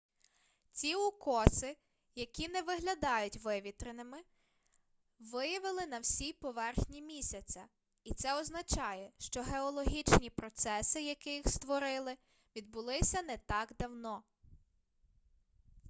ці 0.71 0.95
укоси 0.95 1.77
які 2.15 2.47
не 2.47 2.61
виглядають 2.61 3.35
вивітреними 3.37 4.17
виявили 5.19 5.85
на 5.85 5.99
всій 5.99 6.33
поверхні 6.33 7.01
місяця 7.01 7.67
і 8.03 8.13
це 8.13 8.39
означає 8.41 9.11
що 9.17 9.43
геологічні 9.43 10.29
процеси 10.29 11.01
які 11.01 11.29
їх 11.29 11.47
створили 11.49 12.17
відбулися 12.55 13.21
не 13.21 13.37
так 13.37 13.73
давно 13.79 14.23